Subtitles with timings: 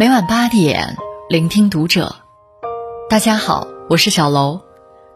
[0.00, 0.96] 每晚八点，
[1.28, 2.16] 聆听读者。
[3.10, 4.62] 大家好，我是小楼。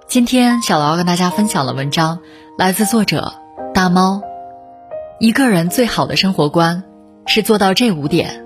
[0.09, 2.19] 今天小楼要跟大家分享的文章
[2.59, 3.33] 来自作者
[3.73, 4.21] 大猫。
[5.19, 6.85] 一个人最好的生活观
[7.25, 8.45] 是做到这五点。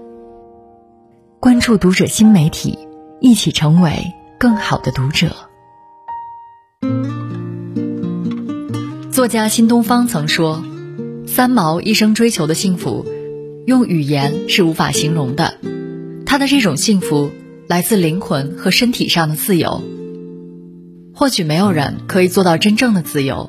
[1.41, 2.79] 关注读者新媒体，
[3.19, 5.35] 一起成为更好的读者。
[9.11, 10.63] 作家新东方曾说
[11.27, 13.05] ：“三毛一生追求的幸福，
[13.67, 15.55] 用语言是无法形容的。
[16.29, 17.31] 他的这种幸福
[17.69, 19.83] 来自灵魂和身体上的自由。
[21.15, 23.49] 或许没有人可以做到真正的自由，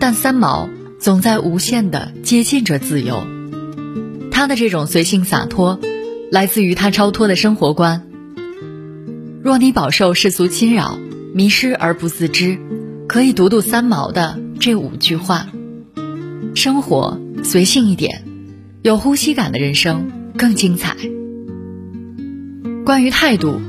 [0.00, 0.66] 但三毛
[0.98, 3.22] 总在无限的接近着自由。
[4.30, 5.78] 他的这种随性洒脱，
[6.32, 8.06] 来自于他超脱的生活观。
[9.42, 10.98] 若你饱受世俗侵扰，
[11.34, 12.58] 迷失而不自知，
[13.06, 15.48] 可以读读三毛的。”这五句话，
[16.54, 18.24] 生活随性一点，
[18.80, 20.96] 有呼吸感的人生更精彩。
[22.86, 23.60] 关于态度，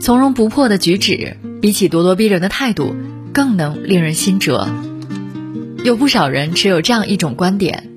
[0.00, 2.94] 从容不迫的举止，比起咄咄逼人的态度，
[3.32, 4.68] 更能令人心折。
[5.82, 7.90] 有不少人持有这样一种观点：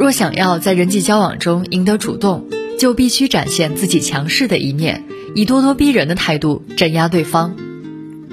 [0.00, 2.48] 若想要在人际交往中赢得主动，
[2.80, 5.04] 就必须展现自己强势的一面，
[5.36, 7.54] 以咄咄逼人的态度镇压对方。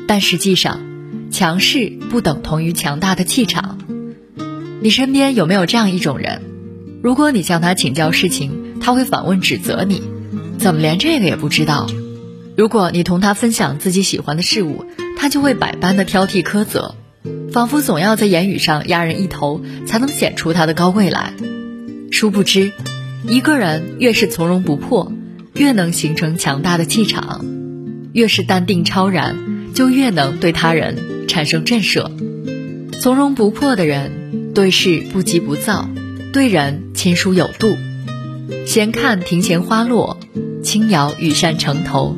[0.08, 0.80] 但实际上，
[1.30, 3.78] 强势不等同于强大的气场。
[4.82, 6.42] 你身边有没有这样一种人？
[7.04, 10.02] 如果你向他请教事情，他会反问指责你
[10.60, 11.88] ：“怎么连这个也不知道？”
[12.56, 14.86] 如果你同他分享自己喜欢的事物，
[15.18, 16.96] 他就会百般的挑剔苛责，
[17.52, 21.34] 仿佛总要在言语上压人一头，才能显出他的高贵来。
[22.12, 22.72] 殊不知，
[23.26, 25.12] 一个人越是从容不迫，
[25.54, 27.46] 越能形成强大的气场；
[28.14, 29.38] 越是淡定超然，
[29.74, 30.98] 就越能对他人。
[31.30, 32.10] 产生震慑，
[33.00, 35.88] 从容不迫的人，对事不急不躁，
[36.34, 37.78] 对人亲疏有度。
[38.66, 40.18] 闲看庭前花落，
[40.64, 42.16] 轻摇羽扇成头。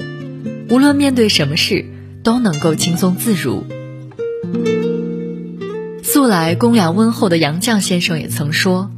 [0.69, 1.85] 无论面对什么事，
[2.23, 3.63] 都能够轻松自如。
[6.03, 8.91] 素来公良温厚的杨绛先生也曾说：“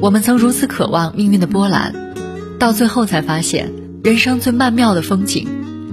[0.00, 1.94] 我们曾如此渴望命运的波澜，
[2.58, 3.72] 到最后才发现，
[4.02, 5.46] 人生最曼妙的风景，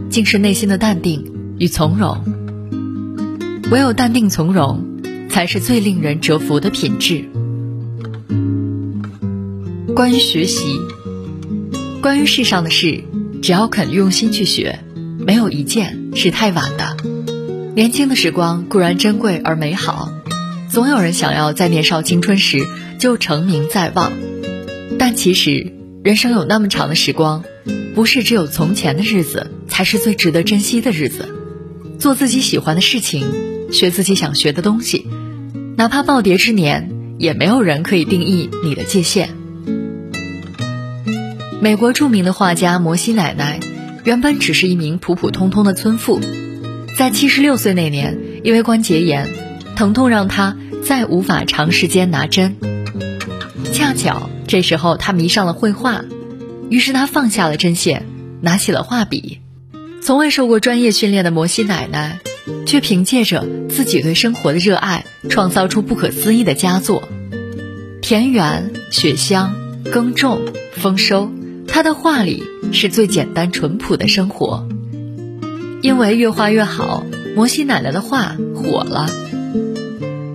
[0.10, 2.24] 竟是内心的淡定与从容。”
[3.72, 4.84] 唯有淡定从容，
[5.30, 7.26] 才是最令人折服的品质。
[9.96, 10.64] 关于学习，
[12.02, 13.04] 关于世上的事，
[13.42, 14.80] 只要肯用心去学，
[15.20, 16.96] 没有一件是太晚的。
[17.76, 20.10] 年轻的时光固然珍贵而美好，
[20.70, 22.66] 总有人想要在年少青春时
[23.00, 24.14] 就成名在望，
[24.98, 25.74] 但其实
[26.04, 27.44] 人生有那么长的时光，
[27.96, 31.36] 不是只有从前的日子才是最值得珍惜的日子。
[32.00, 33.26] 做自己喜欢的事情。
[33.72, 35.06] 学自己想学的东西，
[35.78, 36.90] 哪怕耄耋之年，
[37.20, 39.30] 也没有人可以定义你的界限。
[41.62, 43.60] 美国著名的画家摩西奶奶，
[44.06, 46.22] 原本只是一名普普通通的村妇，
[46.98, 49.30] 在七十六岁那年，因为关节炎，
[49.76, 50.56] 疼痛让她
[50.86, 52.56] 再无法长时间拿针。
[53.74, 56.06] 恰巧这时候她迷上了绘画，
[56.70, 58.06] 于是她放下了针线，
[58.42, 59.42] 拿起了画笔。
[60.02, 62.20] 从未受过专业训练的摩西奶奶。
[62.66, 67.08] 却凭借着自己对生活的热爱，创造出不可思议的佳作。
[68.02, 69.56] 田园、雪乡、
[69.92, 70.42] 耕种、
[70.74, 71.32] 丰收，
[71.72, 74.68] 他的画里是最简单淳朴的生活。
[75.82, 79.10] 因为越画越好，摩西奶奶的画火了。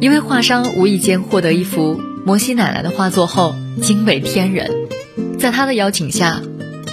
[0.01, 4.71] 一位画商无意间获得一幅摩西奶奶的画作后，惊为天人。
[5.39, 6.41] 在他的邀请下，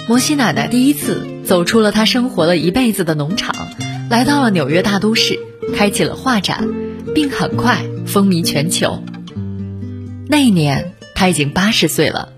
[0.08, 3.54] 摩西奶奶第一次走出了他生活了一辈子的农场。
[4.10, 5.38] 来到了纽约大都市，
[5.74, 6.68] 开启了画展，
[7.14, 9.02] 并很快风靡全球。
[10.28, 12.28] 那一年他已经八十岁了。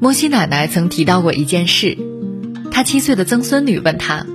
[0.00, 1.96] 摩西奶奶曾提到过一件事：
[2.70, 4.26] 他七岁的曾孙女问他：“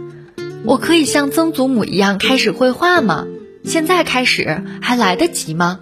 [0.65, 3.27] 我可以像曾祖母一样开始绘画吗？
[3.63, 5.81] 现在开始还来得及吗？”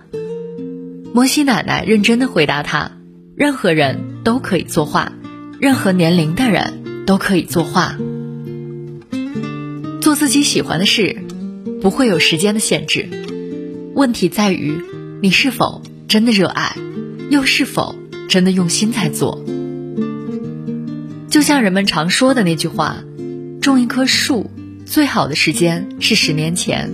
[1.14, 2.92] 摩西奶奶认真的回答他
[3.36, 5.14] ：“任何人都可以作画，
[5.60, 7.96] 任何年龄的人都可以作画。”
[10.02, 11.18] 做自己喜欢的事，
[11.82, 13.08] 不会有时间的限制。
[13.94, 14.82] 问题在于，
[15.22, 16.76] 你是否真的热爱，
[17.30, 17.96] 又是否
[18.28, 19.44] 真的用心在做。
[21.30, 23.04] 就像人们常说的那句话
[23.62, 24.50] ：“种一棵树，
[24.86, 26.92] 最好的时间是十年前，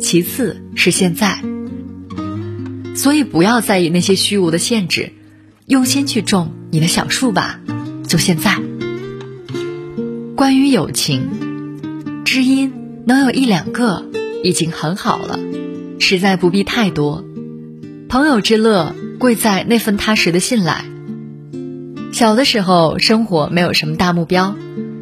[0.00, 1.40] 其次是现在。”
[2.94, 5.12] 所以不要在意那些虚无的限制，
[5.66, 7.60] 用心去种你的小树吧，
[8.06, 8.58] 就现在。
[10.36, 11.30] 关于友情。
[12.24, 12.72] 知音
[13.06, 14.10] 能有一两个
[14.42, 15.38] 已经很好了，
[16.00, 17.24] 实在不必太多。
[18.08, 20.84] 朋友之乐贵在那份踏实的信赖。
[22.14, 24.54] 小的时候，生活没有什么大目标，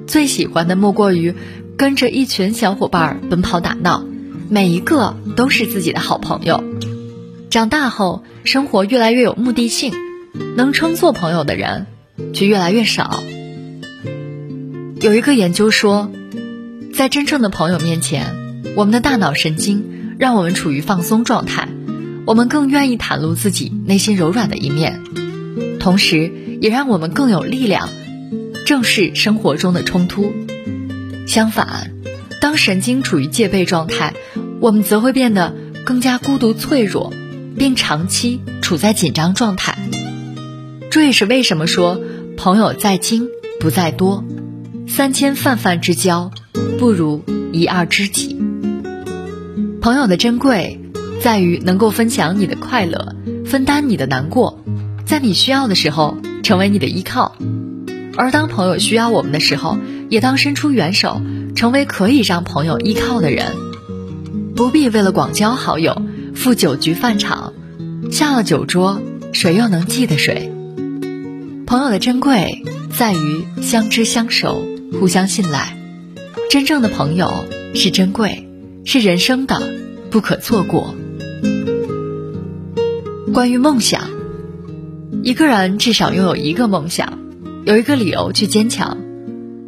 [0.07, 1.35] 最喜欢的莫过于
[1.77, 4.03] 跟着一群小伙伴奔跑打闹，
[4.49, 6.65] 每一个都是自己的好朋友。
[7.51, 9.93] 长大后，生活越来越有目的性，
[10.57, 11.85] 能称作朋友的人
[12.33, 13.23] 却越来越少。
[15.03, 16.11] 有一个研究说，
[16.95, 18.35] 在真正的朋友面前，
[18.75, 21.69] 我们的大脑神经让我们处于放松状态，
[22.25, 25.03] 我们更愿意袒露自己内心柔软的一面，
[25.79, 26.33] 同时
[26.63, 27.91] 也让我们更有力量
[28.65, 30.33] 正视生活中的冲突。
[31.27, 31.91] 相反，
[32.41, 34.15] 当神经处于戒备状态，
[34.61, 35.55] 我们则会变得
[35.85, 37.13] 更加孤独脆弱。
[37.55, 39.77] 并长期处在紧张状态，
[40.91, 42.01] 这也是为什么说
[42.35, 43.29] 朋友在精
[43.61, 44.25] 不在多，
[44.89, 46.33] 三千泛泛之交
[46.79, 47.23] 不如
[47.53, 48.41] 一二知己。
[49.83, 50.81] 朋友的珍贵
[51.21, 54.65] 在于能够分享你的快乐，分担你的难过，
[55.05, 57.37] 在你需要的时候成为你的依靠。
[58.17, 59.79] 而当朋友需要我们的时候，
[60.11, 61.21] 也当伸出援手，
[61.55, 63.47] 成为可以让朋友依靠的人。
[64.55, 66.03] 不必为了广交好友。
[66.35, 67.53] 赴酒局饭场，
[68.11, 69.03] 下了酒桌，
[69.35, 70.51] 谁又能记得谁？
[71.67, 74.65] 朋友的珍贵在于相知相守，
[74.99, 75.77] 互相信赖。
[76.51, 77.45] 真正的朋友
[77.75, 78.49] 是珍贵，
[78.87, 79.75] 是人生的
[80.11, 80.95] 不可错过。
[83.35, 84.09] 关于梦想，
[85.23, 87.19] 一个人至少拥有一个梦想，
[87.65, 88.99] 有一个理由去坚强。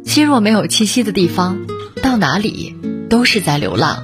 [0.03, 1.59] 心若没有栖息的地方，
[2.01, 2.75] 到哪里
[3.09, 4.03] 都是在流浪。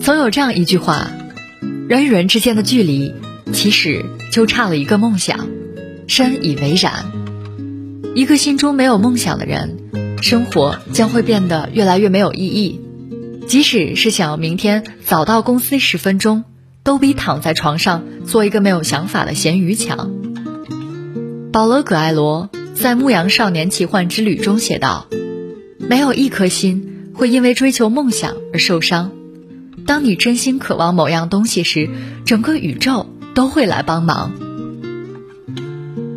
[0.00, 1.10] 总有这样一句话：
[1.88, 3.14] 人与人之间的距离，
[3.52, 5.46] 其实就差了一个梦想。
[6.08, 7.12] 深以为然。
[8.16, 9.78] 一个心中没有梦想的人，
[10.20, 12.80] 生活将会变得越来越没有意义。
[13.46, 16.44] 即使是想要明天早到公司十分钟，
[16.90, 20.10] 都比躺在床上做一个没有想法的咸鱼强。
[21.52, 25.06] 保罗·葛艾罗在《牧羊少年奇幻之旅》中写道
[25.78, 29.12] ：“没有一颗心会因为追求梦想而受伤。”
[29.86, 31.88] 当你真心渴望某样东西时，
[32.26, 33.06] 整个宇宙
[33.36, 34.32] 都会来帮忙。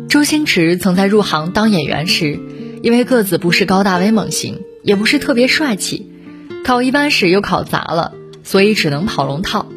[0.08, 2.40] 周星驰曾在入行当演员时，
[2.82, 6.10] 因为个子不是高大威猛型，也不是特别帅气，
[6.64, 8.12] 考一般时又考砸了，
[8.42, 9.68] 所以只能跑龙套，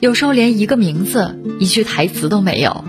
[0.00, 2.84] 有时候连一个名字、一句台词都没有。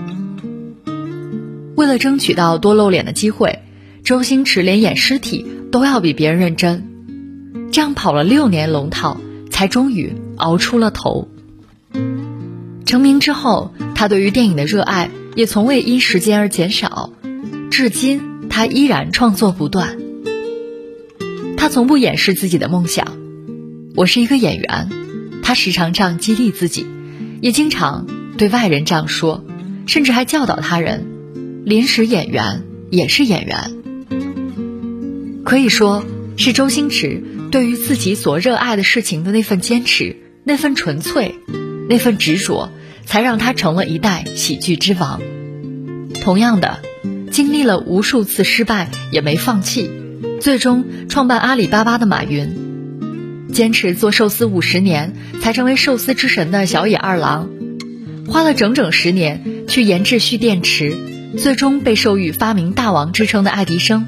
[1.75, 3.59] 为了争取到多露脸的机会，
[4.03, 9.19] 周星驰连演尸体都要比别人认真，这样跑了六年龙套，
[9.49, 10.15] 才终于。
[10.41, 11.27] 熬出了头。
[12.83, 17.11] 成名之后，他对于电影的热爱也从未因时间而减少，
[17.69, 19.99] 至今他依然创作不断。
[21.57, 23.19] 他从不掩饰自己的梦想。
[23.95, 24.89] 我是一个演员，
[25.43, 26.87] 他时常这样激励自己，
[27.41, 28.07] 也经常
[28.37, 29.43] 对外人这样说，
[29.87, 33.77] 甚至还教导他人：临时演员也是演员。
[35.43, 36.05] 可以说
[36.37, 40.17] 是周星驰对于自己所热爱的事情的那份坚持。
[40.43, 41.35] 那份纯粹，
[41.87, 42.71] 那份执着，
[43.05, 45.21] 才让他成了一代喜剧之王。
[46.23, 46.79] 同样的，
[47.31, 49.87] 经历了无数次失败也没放弃，
[50.39, 52.55] 最终创办阿里巴巴的马云，
[53.51, 57.49] 坚持做寿司五十年才成为寿司之神的小野二郎，
[58.27, 60.95] 花了整整十年去研制蓄电池，
[61.37, 64.07] 最终被授予发明大王之称的爱迪生。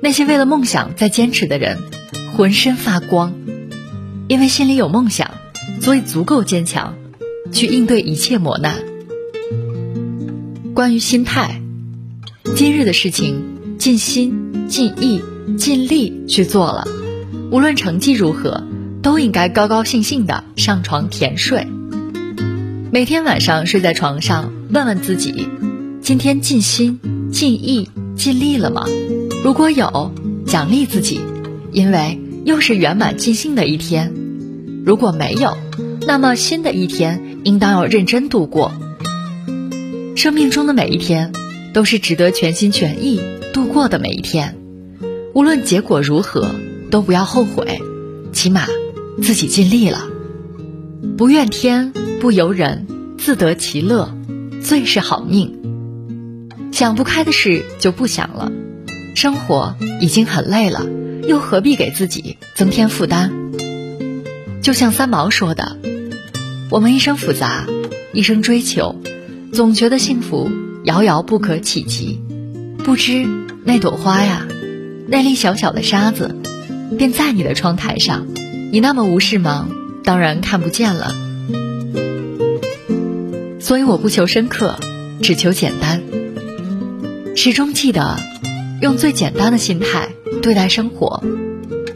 [0.00, 1.78] 那些为了梦想在坚持的人，
[2.36, 3.34] 浑身发光。
[4.28, 5.30] 因为心里有梦想，
[5.80, 6.96] 所以足够坚强，
[7.50, 8.76] 去应对一切磨难。
[10.74, 11.62] 关于心态，
[12.54, 15.22] 今日的事情尽心尽意
[15.56, 16.86] 尽力去做了，
[17.50, 18.62] 无论成绩如何，
[19.02, 21.66] 都应该高高兴兴的上床甜睡。
[22.92, 25.48] 每天晚上睡在床上，问问自己：
[26.02, 27.00] 今天尽心
[27.32, 28.84] 尽意尽力了吗？
[29.42, 30.12] 如果有，
[30.46, 31.20] 奖励自己，
[31.72, 32.20] 因为。
[32.44, 34.14] 又是圆满尽兴的一天，
[34.86, 35.58] 如果没有，
[36.06, 38.72] 那么新的一天应当要认真度过。
[40.16, 41.32] 生命中的每一天，
[41.74, 43.20] 都是值得全心全意
[43.52, 44.56] 度过的每一天，
[45.34, 46.48] 无论结果如何，
[46.90, 47.80] 都不要后悔，
[48.32, 48.66] 起码
[49.22, 50.06] 自己尽力了。
[51.16, 52.86] 不怨天不尤人，
[53.18, 54.14] 自得其乐，
[54.62, 55.58] 最是好命。
[56.72, 58.52] 想不开的事就不想了，
[59.14, 60.86] 生活已经很累了。
[61.26, 63.30] 又何必给自己增添负担？
[64.62, 65.76] 就像三毛说的
[66.70, 67.66] ：“我们一生复杂，
[68.14, 68.96] 一生追求，
[69.52, 70.50] 总觉得幸福
[70.84, 72.22] 遥遥不可企及。
[72.82, 73.26] 不知
[73.64, 74.46] 那朵花呀，
[75.06, 76.34] 那粒小小的沙子，
[76.96, 78.26] 便在你的窗台上。
[78.70, 79.70] 你那么无事忙，
[80.04, 81.14] 当然看不见了。
[83.60, 84.78] 所以我不求深刻，
[85.20, 86.02] 只求简单。
[87.34, 88.18] 始终记得，
[88.80, 90.08] 用最简单的心态
[90.42, 91.22] 对待生活，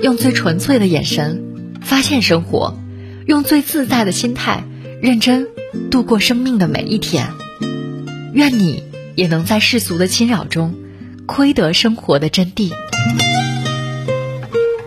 [0.00, 1.42] 用最纯粹的眼神
[1.80, 2.76] 发现生活，
[3.26, 4.64] 用最自在的心态
[5.00, 5.48] 认真
[5.90, 7.28] 度过生命的每一天。
[8.32, 8.82] 愿你
[9.14, 10.74] 也能在世俗的侵扰中，
[11.26, 12.72] 窥得生活的真谛。